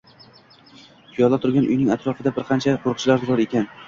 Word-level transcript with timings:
Piyola 1.17 1.37
turgan 1.43 1.67
uyning 1.73 1.91
atrofida 1.97 2.31
bir 2.39 2.47
qancha 2.47 2.73
qo‘riqchilar 2.87 3.21
turar 3.27 3.43
ekan 3.45 3.69